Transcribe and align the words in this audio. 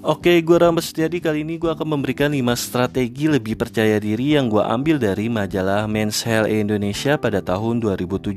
Oke, 0.00 0.40
gue 0.40 0.56
Rambas 0.56 0.88
Setiadi 0.88 1.20
kali 1.20 1.44
ini 1.44 1.60
gue 1.60 1.68
akan 1.68 1.84
memberikan 1.84 2.32
5 2.32 2.40
strategi 2.56 3.28
lebih 3.28 3.52
percaya 3.52 4.00
diri 4.00 4.32
yang 4.32 4.48
gue 4.48 4.64
ambil 4.64 4.96
dari 4.96 5.28
majalah 5.28 5.84
Men's 5.84 6.24
Health 6.24 6.48
Indonesia 6.48 7.20
pada 7.20 7.44
tahun 7.44 7.84
2007. 7.84 8.32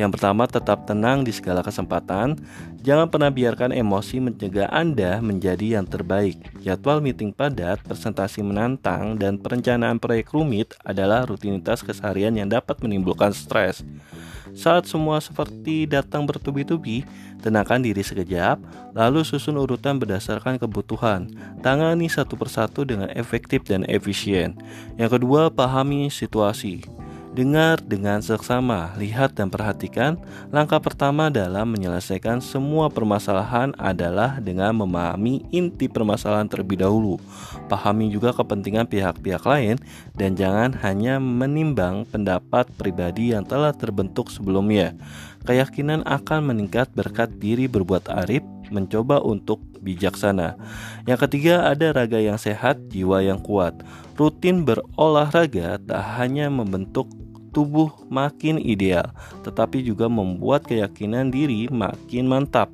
Yang 0.00 0.10
pertama, 0.16 0.48
tetap 0.48 0.88
tenang 0.88 1.20
di 1.20 1.28
segala 1.28 1.60
kesempatan. 1.60 2.40
Jangan 2.80 3.12
pernah 3.12 3.28
biarkan 3.28 3.76
emosi 3.76 4.16
mencegah 4.16 4.72
Anda 4.72 5.20
menjadi 5.20 5.76
yang 5.76 5.84
terbaik. 5.84 6.40
Jadwal 6.64 7.04
meeting 7.04 7.36
padat, 7.36 7.84
presentasi 7.84 8.40
menantang, 8.40 9.20
dan 9.20 9.36
perencanaan 9.36 10.00
proyek 10.00 10.32
rumit 10.32 10.72
adalah 10.88 11.28
rutinitas 11.28 11.84
keseharian 11.84 12.32
yang 12.32 12.48
dapat 12.48 12.80
menimbulkan 12.80 13.36
stres. 13.36 13.84
Saat 14.54 14.86
semua 14.86 15.18
seperti 15.18 15.84
datang 15.90 16.24
bertubi-tubi, 16.30 17.02
tenangkan 17.42 17.82
diri 17.82 18.00
sekejap, 18.00 18.62
lalu 18.94 19.26
susun 19.26 19.58
urutan 19.58 19.98
berdasarkan 19.98 20.62
kebutuhan. 20.62 21.26
Tangani 21.58 22.06
satu 22.06 22.38
persatu 22.38 22.86
dengan 22.86 23.10
efektif 23.18 23.66
dan 23.66 23.82
efisien. 23.90 24.54
Yang 24.94 25.18
kedua, 25.18 25.50
pahami 25.50 26.06
situasi. 26.06 27.03
Dengar 27.34 27.82
dengan 27.82 28.22
seksama, 28.22 28.94
lihat 28.94 29.34
dan 29.34 29.50
perhatikan. 29.50 30.14
Langkah 30.54 30.78
pertama 30.78 31.34
dalam 31.34 31.66
menyelesaikan 31.74 32.38
semua 32.38 32.86
permasalahan 32.86 33.74
adalah 33.74 34.38
dengan 34.38 34.70
memahami 34.78 35.42
inti 35.50 35.90
permasalahan 35.90 36.46
terlebih 36.46 36.86
dahulu. 36.86 37.18
Pahami 37.66 38.06
juga 38.14 38.30
kepentingan 38.30 38.86
pihak-pihak 38.86 39.42
lain 39.50 39.82
dan 40.14 40.38
jangan 40.38 40.78
hanya 40.86 41.18
menimbang 41.18 42.06
pendapat 42.06 42.70
pribadi 42.78 43.34
yang 43.34 43.42
telah 43.42 43.74
terbentuk 43.74 44.30
sebelumnya. 44.30 44.94
Keyakinan 45.42 46.06
akan 46.06 46.54
meningkat 46.54 46.86
berkat 46.94 47.34
diri 47.42 47.66
berbuat 47.66 48.14
arif, 48.14 48.46
mencoba 48.70 49.18
untuk 49.18 49.58
bijaksana. 49.82 50.54
Yang 51.02 51.26
ketiga, 51.26 51.66
ada 51.66 51.90
raga 51.90 52.22
yang 52.22 52.38
sehat, 52.38 52.78
jiwa 52.94 53.26
yang 53.26 53.42
kuat. 53.42 53.74
Rutin 54.14 54.62
berolahraga 54.62 55.82
tak 55.82 56.02
hanya 56.14 56.46
membentuk 56.46 57.10
tubuh 57.54 57.94
makin 58.10 58.58
ideal, 58.58 59.14
tetapi 59.46 59.80
juga 59.86 60.10
membuat 60.10 60.66
keyakinan 60.66 61.30
diri 61.30 61.70
makin 61.70 62.26
mantap. 62.26 62.68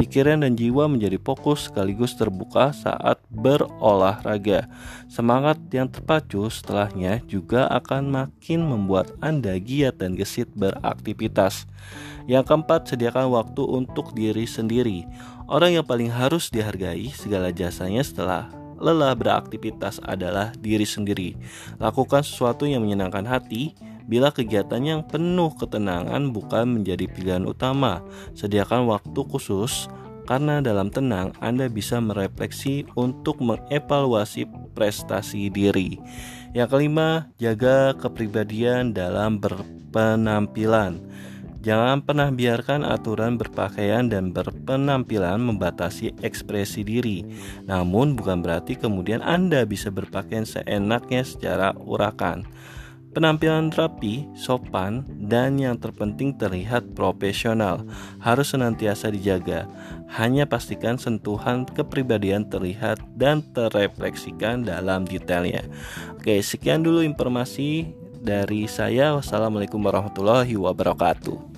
Pikiran 0.00 0.40
dan 0.40 0.56
jiwa 0.56 0.88
menjadi 0.88 1.20
fokus 1.20 1.68
sekaligus 1.68 2.16
terbuka 2.16 2.72
saat 2.72 3.20
berolahraga. 3.28 4.66
Semangat 5.06 5.60
yang 5.68 5.92
terpacu 5.92 6.48
setelahnya 6.48 7.20
juga 7.28 7.68
akan 7.68 8.08
makin 8.08 8.64
membuat 8.64 9.12
Anda 9.20 9.60
giat 9.60 10.00
dan 10.00 10.16
gesit 10.16 10.48
beraktivitas. 10.56 11.68
Yang 12.24 12.48
keempat, 12.48 12.88
sediakan 12.88 13.30
waktu 13.30 13.62
untuk 13.62 14.16
diri 14.16 14.48
sendiri. 14.48 15.04
Orang 15.46 15.76
yang 15.76 15.84
paling 15.84 16.08
harus 16.08 16.48
dihargai 16.48 17.12
segala 17.12 17.52
jasanya 17.52 18.00
setelah 18.00 18.48
lelah 18.82 19.14
beraktivitas 19.14 20.02
adalah 20.02 20.50
diri 20.58 20.82
sendiri. 20.82 21.38
Lakukan 21.78 22.26
sesuatu 22.26 22.66
yang 22.66 22.82
menyenangkan 22.82 23.22
hati, 23.22 23.78
Bila 24.06 24.34
kegiatan 24.34 24.82
yang 24.82 25.00
penuh 25.06 25.54
ketenangan 25.58 26.34
bukan 26.34 26.80
menjadi 26.80 27.06
pilihan 27.06 27.46
utama, 27.46 28.02
sediakan 28.34 28.90
waktu 28.90 29.20
khusus 29.26 29.86
karena 30.26 30.62
dalam 30.62 30.88
tenang 30.90 31.34
Anda 31.42 31.66
bisa 31.66 31.98
merefleksi 31.98 32.86
untuk 32.94 33.42
mengevaluasi 33.42 34.46
prestasi 34.72 35.50
diri. 35.50 35.98
Yang 36.52 36.68
kelima, 36.76 37.32
jaga 37.40 37.96
kepribadian 37.96 38.92
dalam 38.92 39.40
berpenampilan. 39.40 41.00
Jangan 41.62 42.02
pernah 42.02 42.34
biarkan 42.34 42.82
aturan 42.82 43.38
berpakaian 43.38 44.10
dan 44.10 44.34
berpenampilan 44.34 45.38
membatasi 45.38 46.10
ekspresi 46.18 46.82
diri. 46.82 47.22
Namun 47.70 48.18
bukan 48.18 48.42
berarti 48.42 48.74
kemudian 48.74 49.22
Anda 49.22 49.62
bisa 49.62 49.94
berpakaian 49.94 50.42
seenaknya 50.42 51.22
secara 51.22 51.70
urakan. 51.78 52.50
Penampilan 53.12 53.68
rapi, 53.76 54.24
sopan, 54.32 55.04
dan 55.28 55.60
yang 55.60 55.76
terpenting 55.76 56.32
terlihat 56.32 56.96
profesional 56.96 57.84
harus 58.24 58.56
senantiasa 58.56 59.12
dijaga. 59.12 59.68
Hanya 60.16 60.48
pastikan 60.48 60.96
sentuhan 60.96 61.68
kepribadian 61.68 62.48
terlihat 62.48 63.04
dan 63.12 63.44
terrefleksikan 63.52 64.64
dalam 64.64 65.04
detailnya. 65.04 65.60
Oke, 66.16 66.40
sekian 66.40 66.80
dulu 66.80 67.04
informasi 67.04 67.92
dari 68.16 68.64
saya. 68.64 69.12
Wassalamualaikum 69.12 69.76
warahmatullahi 69.84 70.56
wabarakatuh. 70.56 71.51